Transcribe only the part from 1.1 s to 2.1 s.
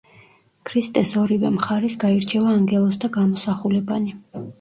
ორივე მხარეს